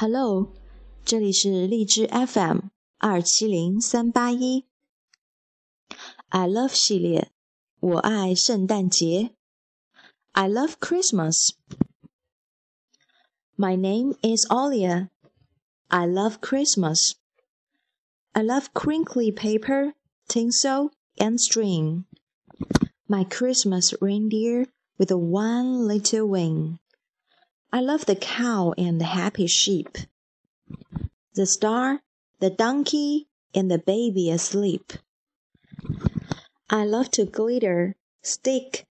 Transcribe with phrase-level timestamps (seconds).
[0.00, 0.52] Hello，
[1.04, 4.64] 这里是荔枝 FM 二七零三八一，
[6.28, 7.30] I love 系列，
[7.80, 9.34] 我爱圣诞节，
[10.32, 15.08] I love Christmas。My name is Olia.
[15.88, 17.14] I love Christmas.
[18.32, 19.94] I love crinkly paper,
[20.28, 22.04] tinsel, and string.
[23.08, 24.66] My Christmas reindeer
[24.98, 26.78] with one little wing.
[27.73, 29.97] I love the cow and the happy sheep,
[31.35, 32.01] the star,
[32.39, 34.91] the donkey, and the baby asleep.
[36.69, 38.85] I love to glitter, stick,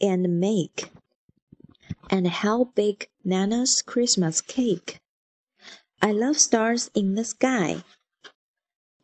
[0.00, 0.92] and make,
[2.08, 5.00] and help bake Nana's Christmas cake.
[6.00, 7.82] I love stars in the sky,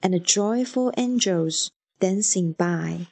[0.02, 3.08] and joyful angels dancing by.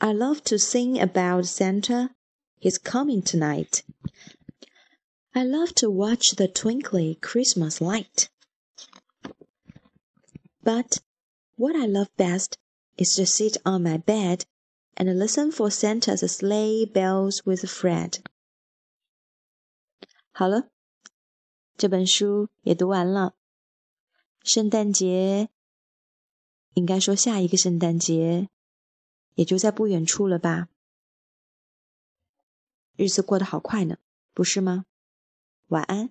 [0.00, 2.10] I love to sing about Santa,
[2.60, 3.82] he's coming tonight.
[5.35, 8.29] I love to watch the twinkly Christmas light.
[10.61, 10.99] But
[11.55, 12.57] what I love best
[12.97, 14.45] is to sit on my bed
[14.97, 18.19] and listen for Santa's sleigh bells with Fred.
[20.33, 20.69] 好了，
[21.77, 23.35] 这本书也读完了。
[24.43, 25.49] 圣诞节，
[26.73, 28.49] 应该说下一个圣诞节，
[29.35, 30.67] 也就在不远处了吧？
[32.97, 33.97] 日子过得好快呢，
[34.33, 34.85] 不是吗？
[35.68, 36.10] 晚安。